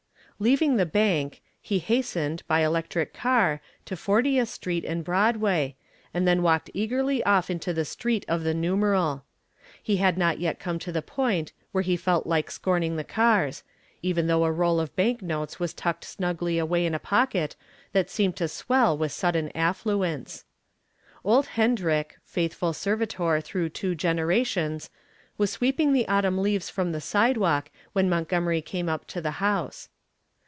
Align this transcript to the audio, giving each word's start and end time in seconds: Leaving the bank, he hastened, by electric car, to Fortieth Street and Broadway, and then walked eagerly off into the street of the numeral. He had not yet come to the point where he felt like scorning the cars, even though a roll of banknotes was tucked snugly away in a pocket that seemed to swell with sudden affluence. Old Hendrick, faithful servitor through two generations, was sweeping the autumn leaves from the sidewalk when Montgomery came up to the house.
Leaving 0.41 0.75
the 0.77 0.87
bank, 0.87 1.39
he 1.61 1.77
hastened, 1.77 2.41
by 2.47 2.61
electric 2.61 3.13
car, 3.13 3.61
to 3.85 3.95
Fortieth 3.95 4.49
Street 4.49 4.83
and 4.83 5.03
Broadway, 5.03 5.75
and 6.15 6.27
then 6.27 6.41
walked 6.41 6.71
eagerly 6.73 7.23
off 7.25 7.51
into 7.51 7.71
the 7.71 7.85
street 7.85 8.25
of 8.27 8.41
the 8.43 8.55
numeral. 8.55 9.23
He 9.83 9.97
had 9.97 10.17
not 10.17 10.39
yet 10.39 10.57
come 10.57 10.79
to 10.79 10.91
the 10.91 11.03
point 11.03 11.53
where 11.71 11.83
he 11.83 11.95
felt 11.95 12.25
like 12.25 12.49
scorning 12.49 12.95
the 12.95 13.03
cars, 13.03 13.61
even 14.01 14.25
though 14.25 14.43
a 14.43 14.51
roll 14.51 14.79
of 14.79 14.95
banknotes 14.95 15.59
was 15.59 15.75
tucked 15.75 16.03
snugly 16.05 16.57
away 16.57 16.87
in 16.87 16.95
a 16.95 16.97
pocket 16.97 17.55
that 17.91 18.09
seemed 18.09 18.35
to 18.37 18.47
swell 18.47 18.97
with 18.97 19.11
sudden 19.11 19.51
affluence. 19.55 20.45
Old 21.23 21.45
Hendrick, 21.49 22.17
faithful 22.23 22.73
servitor 22.73 23.41
through 23.41 23.69
two 23.69 23.93
generations, 23.93 24.89
was 25.37 25.51
sweeping 25.51 25.93
the 25.93 26.07
autumn 26.07 26.39
leaves 26.39 26.67
from 26.67 26.93
the 26.93 27.01
sidewalk 27.01 27.69
when 27.93 28.09
Montgomery 28.09 28.63
came 28.63 28.89
up 28.89 29.05
to 29.05 29.21
the 29.21 29.31
house. 29.37 29.89